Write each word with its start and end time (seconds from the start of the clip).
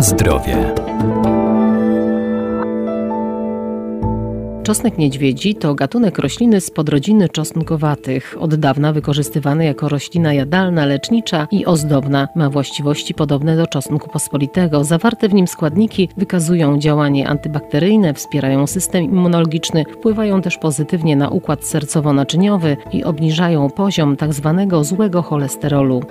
Zdrowie. 0.00 0.74
Czosnek 4.62 4.98
niedźwiedzi 4.98 5.54
to 5.54 5.74
gatunek 5.74 6.18
rośliny 6.18 6.60
z 6.60 6.70
podrodziny 6.70 7.28
czosnkowatych, 7.28 8.36
od 8.40 8.54
dawna 8.54 8.92
wykorzystywany 8.92 9.64
jako 9.64 9.88
roślina 9.88 10.32
jadalna, 10.32 10.86
lecznicza 10.86 11.48
i 11.50 11.66
ozdobna. 11.66 12.28
Ma 12.34 12.50
właściwości 12.50 13.14
podobne 13.14 13.56
do 13.56 13.66
czosnku 13.66 14.10
pospolitego. 14.10 14.84
Zawarte 14.84 15.28
w 15.28 15.34
nim 15.34 15.46
składniki 15.46 16.08
wykazują 16.16 16.78
działanie 16.78 17.28
antybakteryjne, 17.28 18.14
wspierają 18.14 18.66
system 18.66 19.04
immunologiczny, 19.04 19.84
wpływają 19.84 20.42
też 20.42 20.58
pozytywnie 20.58 21.16
na 21.16 21.28
układ 21.28 21.60
sercowo-naczyniowy 21.60 22.76
i 22.92 23.04
obniżają 23.04 23.70
poziom 23.70 24.16
tzw. 24.16 24.66
Tak 24.70 24.84
złego 24.84 25.22
cholesterolu. 25.22 26.02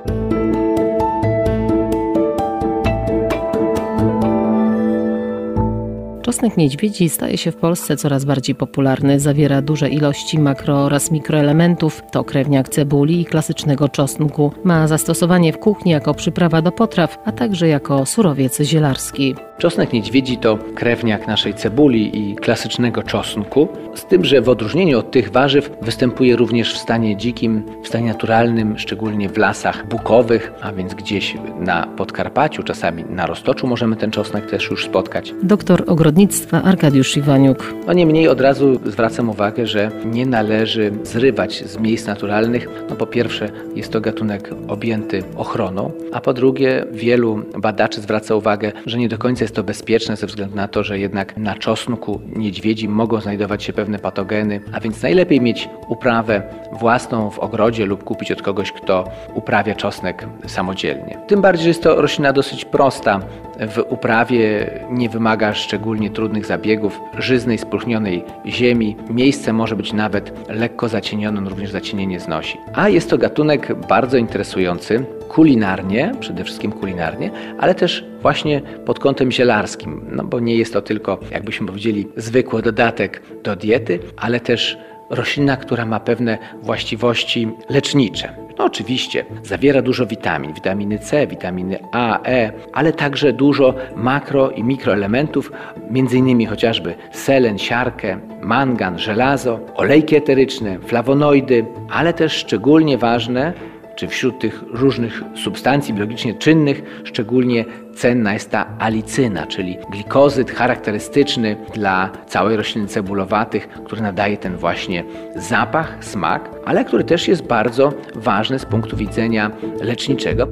Czosnek 6.27 6.57
niedźwiedzi 6.57 7.09
staje 7.09 7.37
się 7.37 7.51
w 7.51 7.55
Polsce 7.55 7.97
coraz 7.97 8.25
bardziej 8.25 8.55
popularny. 8.55 9.19
Zawiera 9.19 9.61
duże 9.61 9.89
ilości 9.89 10.39
makro 10.39 10.83
oraz 10.83 11.11
mikroelementów. 11.11 12.01
To 12.11 12.23
krewniak 12.23 12.69
cebuli 12.69 13.21
i 13.21 13.25
klasycznego 13.25 13.89
czosnku. 13.89 14.51
Ma 14.63 14.87
zastosowanie 14.87 15.53
w 15.53 15.57
kuchni 15.57 15.91
jako 15.91 16.13
przyprawa 16.13 16.61
do 16.61 16.71
potraw, 16.71 17.17
a 17.25 17.31
także 17.31 17.67
jako 17.67 18.05
surowiec 18.05 18.61
zielarski. 18.61 19.35
Czosnek 19.57 19.93
niedźwiedzi 19.93 20.37
to 20.37 20.57
krewniak 20.75 21.27
naszej 21.27 21.53
cebuli 21.53 22.31
i 22.31 22.35
klasycznego 22.35 23.03
czosnku, 23.03 23.67
z 23.95 24.05
tym, 24.05 24.25
że 24.25 24.41
w 24.41 24.49
odróżnieniu 24.49 24.99
od 24.99 25.11
tych 25.11 25.31
warzyw 25.31 25.71
występuje 25.81 26.35
również 26.35 26.73
w 26.73 26.77
stanie 26.77 27.17
dzikim, 27.17 27.63
w 27.83 27.87
stanie 27.87 28.07
naturalnym, 28.07 28.79
szczególnie 28.79 29.29
w 29.29 29.37
lasach 29.37 29.87
bukowych, 29.87 30.53
a 30.61 30.71
więc 30.71 30.93
gdzieś 30.93 31.37
na 31.59 31.87
Podkarpaciu, 31.87 32.63
czasami 32.63 33.03
na 33.09 33.25
Roztoczu 33.25 33.67
możemy 33.67 33.95
ten 33.95 34.11
czosnek 34.11 34.49
też 34.49 34.69
już 34.69 34.85
spotkać. 34.85 35.33
Doktor 35.43 35.83
ogrodnictwa 36.17 36.63
Arkadiusz 36.63 37.17
Iwaniuk. 37.17 37.73
No 37.87 37.93
niemniej 37.93 38.27
od 38.27 38.41
razu 38.41 38.79
zwracam 38.85 39.29
uwagę, 39.29 39.67
że 39.67 39.91
nie 40.05 40.25
należy 40.25 40.91
zrywać 41.03 41.63
z 41.65 41.79
miejsc 41.79 42.07
naturalnych. 42.07 42.67
No 42.89 42.95
po 42.95 43.07
pierwsze 43.07 43.49
jest 43.75 43.91
to 43.91 44.01
gatunek 44.01 44.49
objęty 44.67 45.23
ochroną, 45.35 45.91
a 46.13 46.21
po 46.21 46.33
drugie 46.33 46.85
wielu 46.91 47.43
badaczy 47.57 48.01
zwraca 48.01 48.35
uwagę, 48.35 48.71
że 48.85 48.97
nie 48.97 49.09
do 49.09 49.17
końca 49.17 49.43
jest 49.43 49.55
to 49.55 49.63
bezpieczne 49.63 50.15
ze 50.15 50.27
względu 50.27 50.55
na 50.55 50.67
to, 50.67 50.83
że 50.83 50.99
jednak 50.99 51.37
na 51.37 51.55
czosnku 51.55 52.21
niedźwiedzi 52.35 52.89
mogą 52.89 53.21
znajdować 53.21 53.63
się 53.63 53.73
pewne 53.73 53.99
patogeny, 53.99 54.61
a 54.71 54.79
więc 54.79 55.01
najlepiej 55.01 55.41
mieć 55.41 55.69
uprawę 55.87 56.41
własną 56.79 57.29
w 57.29 57.39
ogrodzie 57.39 57.85
lub 57.85 58.03
kupić 58.03 58.31
od 58.31 58.41
kogoś, 58.41 58.71
kto 58.71 59.11
uprawia 59.33 59.75
czosnek 59.75 60.27
samodzielnie. 60.47 61.17
Tym 61.27 61.41
bardziej, 61.41 61.63
że 61.63 61.69
jest 61.69 61.83
to 61.83 62.01
roślina 62.01 62.33
dosyć 62.33 62.65
prosta 62.65 63.19
w 63.59 63.83
uprawie, 63.89 64.69
nie 64.91 65.09
wymaga 65.09 65.53
szczególnie 65.53 66.09
trudnych 66.09 66.45
zabiegów, 66.45 66.99
żyznej, 67.17 67.57
spróchnionej 67.57 68.23
ziemi. 68.45 68.95
Miejsce 69.09 69.53
może 69.53 69.75
być 69.75 69.93
nawet 69.93 70.49
lekko 70.49 70.89
zacienione, 70.89 71.39
on 71.39 71.47
również 71.47 71.71
zacienienie 71.71 72.19
znosi. 72.19 72.57
A 72.73 72.89
jest 72.89 73.09
to 73.09 73.17
gatunek 73.17 73.75
bardzo 73.87 74.17
interesujący, 74.17 75.05
kulinarnie, 75.29 76.11
przede 76.19 76.43
wszystkim 76.43 76.71
kulinarnie, 76.71 77.31
ale 77.57 77.75
też 77.75 78.05
właśnie 78.21 78.61
pod 78.85 78.99
kątem 78.99 79.31
zielarskim, 79.31 80.05
no 80.11 80.23
bo 80.23 80.39
nie 80.39 80.55
jest 80.55 80.73
to 80.73 80.81
tylko, 80.81 81.19
jakbyśmy 81.31 81.67
powiedzieli, 81.67 82.07
zwykły 82.17 82.61
dodatek 82.61 83.21
do 83.43 83.55
diety, 83.55 83.99
ale 84.17 84.39
też 84.39 84.77
roślina, 85.09 85.57
która 85.57 85.85
ma 85.85 85.99
pewne 85.99 86.37
właściwości 86.61 87.49
lecznicze. 87.69 88.46
No 88.59 88.65
oczywiście, 88.65 89.25
zawiera 89.43 89.81
dużo 89.81 90.05
witamin, 90.05 90.53
witaminy 90.53 90.99
C, 90.99 91.27
witaminy 91.27 91.79
A, 91.91 92.19
E, 92.25 92.51
ale 92.73 92.93
także 92.93 93.33
dużo 93.33 93.73
makro 93.95 94.51
i 94.51 94.63
mikroelementów, 94.63 95.51
m.in. 95.89 96.47
chociażby 96.47 96.95
selen, 97.11 97.57
siarkę, 97.57 98.19
mangan, 98.41 98.99
żelazo, 98.99 99.59
olejki 99.75 100.15
eteryczne, 100.15 100.79
flawonoidy, 100.79 101.65
ale 101.89 102.13
też 102.13 102.33
szczególnie 102.33 102.97
ważne 102.97 103.53
czy 103.97 104.07
wśród 104.07 104.39
tych 104.39 104.63
różnych 104.71 105.21
substancji 105.43 105.93
biologicznie 105.93 106.33
czynnych 106.33 107.01
szczególnie 107.03 107.65
cenna 107.95 108.33
jest 108.33 108.51
ta 108.51 108.67
alicyna, 108.79 109.47
czyli 109.47 109.77
glikozyt 109.91 110.51
charakterystyczny 110.51 111.57
dla 111.73 112.09
całej 112.27 112.57
rośliny 112.57 112.87
cebulowatych, 112.87 113.67
który 113.85 114.01
nadaje 114.01 114.37
ten 114.37 114.57
właśnie 114.57 115.03
zapach, 115.35 116.05
smak, 116.05 116.49
ale 116.65 116.85
który 116.85 117.03
też 117.03 117.27
jest 117.27 117.43
bardzo 117.43 117.93
ważny 118.15 118.59
z 118.59 118.65
punktu 118.65 118.97
widzenia 118.97 119.51
leczniczego. 119.81 120.47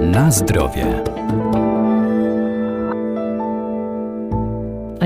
Na 0.00 0.30
zdrowie. 0.30 1.15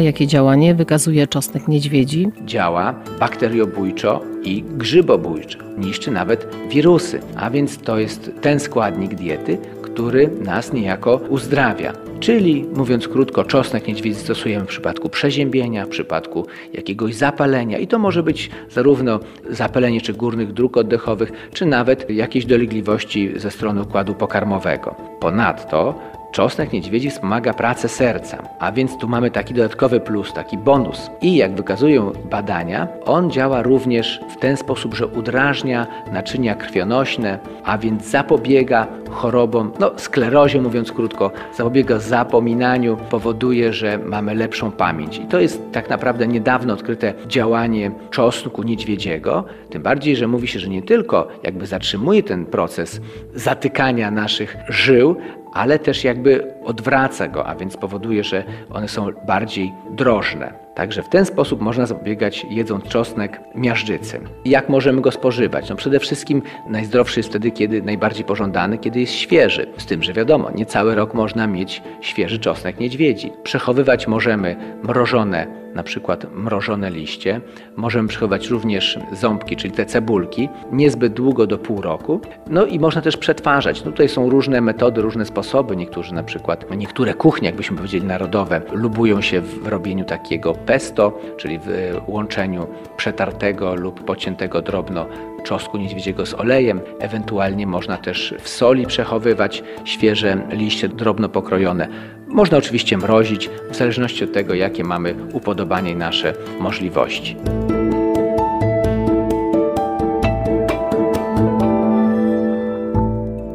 Jakie 0.01 0.27
działanie 0.27 0.75
wykazuje 0.75 1.27
czosnek 1.27 1.69
niedźwiedzi? 1.69 2.29
Działa 2.45 2.95
bakteriobójczo 3.21 4.23
i 4.45 4.63
grzybobójczo. 4.63 5.59
Niszczy 5.79 6.11
nawet 6.11 6.47
wirusy, 6.69 7.21
a 7.37 7.51
więc 7.51 7.79
to 7.79 7.99
jest 7.99 8.31
ten 8.41 8.61
składnik 8.61 9.15
diety, 9.15 9.59
który 9.83 10.29
nas 10.45 10.73
niejako 10.73 11.21
uzdrawia. 11.29 11.93
Czyli, 12.21 12.67
mówiąc 12.75 13.09
krótko, 13.09 13.45
czosnek 13.45 13.89
niedźwiedzi 13.89 14.21
stosujemy 14.21 14.65
w 14.65 14.69
przypadku 14.69 15.09
przeziębienia, 15.09 15.87
w 15.87 15.89
przypadku 15.89 16.47
jakiegoś 16.73 17.15
zapalenia 17.15 17.79
i 17.79 17.87
to 17.87 17.99
może 17.99 18.23
być 18.23 18.51
zarówno 18.71 19.21
zapalenie 19.51 20.01
czy 20.01 20.13
górnych 20.13 20.53
dróg 20.53 20.77
oddechowych, 20.77 21.33
czy 21.53 21.67
nawet 21.67 22.11
jakieś 22.11 22.47
dolegliwości 22.47 23.33
ze 23.37 23.51
strony 23.51 23.83
układu 23.83 24.15
pokarmowego. 24.15 24.95
Ponadto 25.21 25.95
Czosnek 26.33 26.73
niedźwiedzi 26.73 27.11
wspomaga 27.11 27.55
pracę 27.55 27.89
serca, 27.89 28.43
a 28.59 28.73
więc 28.73 28.99
tu 28.99 29.09
mamy 29.09 29.31
taki 29.31 29.55
dodatkowy 29.55 30.01
plus, 30.01 30.33
taki 30.33 30.59
bonus. 30.59 31.11
I 31.21 31.37
jak 31.37 31.55
wykazują 31.55 32.13
badania, 32.31 32.89
on 33.05 33.31
działa 33.31 33.63
również 33.63 34.21
w 34.31 34.37
ten 34.37 34.57
sposób, 34.57 34.95
że 34.95 35.07
udrażnia 35.07 35.87
naczynia 36.13 36.55
krwionośne, 36.55 37.39
a 37.65 37.79
więc 37.79 38.07
zapobiega 38.07 38.87
chorobom, 39.11 39.73
no 39.81 39.91
sklerozie 39.97 40.61
mówiąc 40.61 40.93
krótko, 40.93 41.31
zapobiega 41.57 41.99
zapominaniu, 41.99 42.97
powoduje, 43.11 43.73
że 43.73 43.99
mamy 43.99 44.35
lepszą 44.35 44.71
pamięć. 44.71 45.19
I 45.19 45.27
to 45.27 45.41
jest 45.41 45.63
tak 45.73 45.91
naprawdę 45.91 46.27
niedawno 46.27 46.75
odkryte 46.75 47.15
działanie 47.27 47.91
czosnku 48.11 48.63
niedźwiedziego, 48.63 49.45
tym 49.71 49.83
bardziej, 49.83 50.17
że 50.17 50.27
mówi 50.27 50.49
się, 50.49 50.59
że 50.59 50.69
nie 50.69 50.83
tylko 50.83 51.29
jakby 51.43 51.67
zatrzymuje 51.67 52.23
ten 52.23 52.47
proces 52.47 53.01
zatykania 53.35 54.11
naszych 54.11 54.57
żył, 54.69 55.17
ale 55.53 55.79
też 55.79 56.05
jakby 56.05 56.55
odwraca 56.65 57.29
go, 57.29 57.47
a 57.47 57.55
więc 57.55 57.77
powoduje, 57.77 58.25
że 58.25 58.45
one 58.71 58.89
są 58.89 59.07
bardziej 59.27 59.73
drożne. 59.91 60.53
Także 60.75 61.03
w 61.03 61.09
ten 61.09 61.27
sposób 61.27 61.61
można 61.61 61.87
zapobiegać 61.87 62.47
jedząc 62.51 62.85
czosnek 62.85 63.41
miażdżycy. 63.55 64.21
Jak 64.45 64.69
możemy 64.69 65.01
go 65.01 65.11
spożywać? 65.11 65.71
No 65.71 65.77
przede 65.77 66.01
wszystkim 66.01 66.43
najzdrowszy 66.69 67.21
jest 67.21 67.29
wtedy, 67.29 67.51
kiedy 67.51 67.83
najbardziej 67.83 68.25
pożądany, 68.25 68.79
kiedy 68.79 69.01
jest 69.01 69.13
świeży. 69.13 69.67
Z 69.77 69.87
tym, 69.87 70.03
że 70.03 70.13
wiadomo, 70.13 70.51
nie 70.51 70.67
cały 70.67 70.95
rok 70.95 71.15
można 71.15 71.47
mieć 71.47 71.83
świeży 72.01 72.39
czosnek 72.39 72.81
niedźwiedzi. 72.81 73.33
Przechowywać 73.43 74.07
możemy 74.07 74.57
mrożone 74.83 75.61
na 75.75 75.83
przykład 75.83 76.27
mrożone 76.35 76.91
liście. 76.91 77.41
Możemy 77.77 78.09
przechowywać 78.09 78.49
również 78.49 78.99
ząbki, 79.13 79.57
czyli 79.57 79.75
te 79.75 79.87
cebulki, 79.87 80.49
niezbyt 80.73 81.13
długo 81.13 81.47
do 81.47 81.59
pół 81.59 81.81
roku. 81.81 82.21
No 82.47 82.67
i 82.67 82.79
można 82.79 83.03
też 83.03 83.17
przetwarzać. 83.17 83.85
No 83.85 83.91
tutaj 83.91 84.09
są 84.09 84.31
różne 84.31 84.61
metody, 84.61 85.03
różne 85.03 85.25
sposoby. 85.25 85.77
Niektórzy 85.77 86.15
na 86.15 86.23
przykład, 86.23 86.77
niektóre 86.77 87.15
kuchnie, 87.15 87.47
jakbyśmy 87.47 87.77
powiedzieli 87.77 88.07
narodowe, 88.07 88.63
lubują 88.73 89.21
się 89.21 89.41
w 89.41 89.67
robieniu 89.67 90.05
takiego 90.05 90.55
pesto, 90.67 91.19
czyli 91.37 91.59
w 91.59 92.01
łączeniu 92.07 92.67
przetartego 92.97 93.75
lub 93.75 94.05
pociętego 94.05 94.63
drobno 94.63 95.07
czosnku 95.45 95.79
niedźwiedziego 95.79 96.27
z 96.27 96.35
olejem. 96.35 96.81
Ewentualnie 96.99 97.67
można 97.67 97.97
też 97.97 98.35
w 98.41 98.49
soli 98.49 98.87
przechowywać 98.87 99.63
świeże 99.85 100.39
liście 100.51 100.89
drobno 100.89 101.29
pokrojone. 101.29 101.89
Można 102.27 102.59
oczywiście 102.59 102.97
mrozić, 102.97 103.51
w 103.71 103.77
zależności 103.77 104.25
od 104.25 104.33
tego, 104.33 104.55
jakie 104.55 104.85
mamy 104.85 105.15
upodobanie 105.33 105.91
i 105.91 105.97
nasze 105.97 106.35
możliwości. 106.61 107.37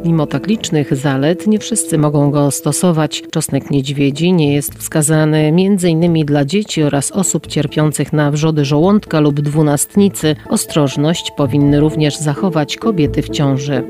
Mimo 0.05 0.27
tak 0.27 0.47
licznych 0.47 0.95
zalet, 0.95 1.47
nie 1.47 1.59
wszyscy 1.59 1.97
mogą 1.97 2.31
go 2.31 2.51
stosować. 2.51 3.23
Czosnek 3.31 3.71
niedźwiedzi 3.71 4.33
nie 4.33 4.53
jest 4.53 4.75
wskazany 4.75 5.37
m.in. 5.37 6.25
dla 6.25 6.45
dzieci 6.45 6.83
oraz 6.83 7.11
osób 7.11 7.47
cierpiących 7.47 8.13
na 8.13 8.31
wrzody 8.31 8.65
żołądka 8.65 9.19
lub 9.19 9.41
dwunastnicy. 9.41 10.35
Ostrożność 10.49 11.31
powinny 11.37 11.79
również 11.79 12.17
zachować 12.17 12.77
kobiety 12.77 13.21
w 13.21 13.29
ciąży. 13.29 13.83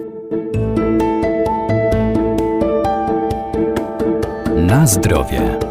Na 4.56 4.88
zdrowie. 4.88 5.65